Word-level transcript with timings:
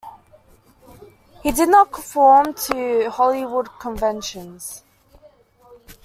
He 1.43 1.51
did 1.51 1.69
not 1.69 1.91
conform 1.91 2.55
to 2.55 3.11
Hollywood 3.11 3.67
conventions. 3.77 4.81